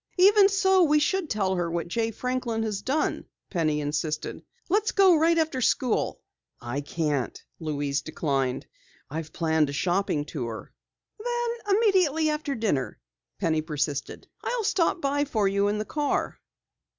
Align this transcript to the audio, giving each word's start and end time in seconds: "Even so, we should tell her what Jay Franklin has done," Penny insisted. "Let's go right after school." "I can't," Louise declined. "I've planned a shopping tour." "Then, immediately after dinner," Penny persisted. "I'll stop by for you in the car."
"Even 0.17 0.49
so, 0.49 0.81
we 0.81 0.97
should 0.97 1.29
tell 1.29 1.53
her 1.53 1.69
what 1.69 1.87
Jay 1.87 2.09
Franklin 2.09 2.63
has 2.63 2.81
done," 2.81 3.23
Penny 3.51 3.79
insisted. 3.81 4.41
"Let's 4.67 4.93
go 4.93 5.15
right 5.15 5.37
after 5.37 5.61
school." 5.61 6.21
"I 6.59 6.81
can't," 6.81 7.39
Louise 7.59 8.01
declined. 8.01 8.65
"I've 9.11 9.31
planned 9.31 9.69
a 9.69 9.73
shopping 9.73 10.25
tour." 10.25 10.73
"Then, 11.23 11.75
immediately 11.75 12.31
after 12.31 12.55
dinner," 12.55 12.99
Penny 13.37 13.61
persisted. 13.61 14.27
"I'll 14.43 14.63
stop 14.63 15.01
by 15.01 15.23
for 15.23 15.47
you 15.47 15.67
in 15.67 15.77
the 15.77 15.85
car." 15.85 16.39